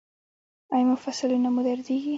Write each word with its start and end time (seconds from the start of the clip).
ایا 0.73 0.85
مفصلونه 0.91 1.49
مو 1.53 1.61
دردیږي؟ 1.67 2.09